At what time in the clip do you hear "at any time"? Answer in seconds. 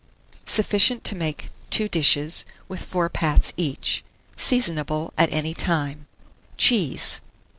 5.15-6.07